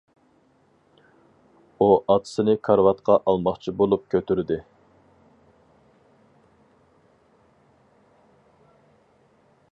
ئۇ 1.79 1.89
ئاتىسىنى 2.13 2.55
كارىۋاتقا 2.69 3.17
ئالماقچى 3.33 3.75
بولۇپ 3.81 4.09
كۆتۈردى. 4.13 4.59